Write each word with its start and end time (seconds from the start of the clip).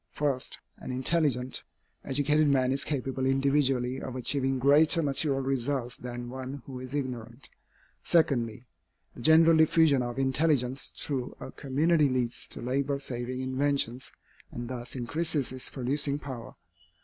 First, 0.09 0.57
an 0.77 0.89
intelligent, 0.91 1.61
educated 2.03 2.47
man 2.47 2.71
is 2.71 2.83
capable 2.83 3.27
individually 3.27 4.01
of 4.01 4.15
achieving 4.15 4.57
greater 4.57 5.03
material 5.03 5.41
results 5.43 5.95
than 5.95 6.27
one 6.31 6.63
who 6.65 6.79
is 6.79 6.95
ignorant. 6.95 7.51
Secondly, 8.03 8.65
the 9.13 9.21
general 9.21 9.57
diffusion 9.57 10.01
of 10.01 10.17
intelligence 10.17 10.89
through 10.97 11.37
a 11.39 11.51
community 11.51 12.09
leads 12.09 12.47
to 12.47 12.63
labor 12.63 12.97
saving 12.97 13.41
inventions, 13.41 14.11
and 14.51 14.67
thus 14.67 14.95
increases 14.95 15.51
its 15.51 15.69
producing 15.69 16.17
power. 16.17 16.55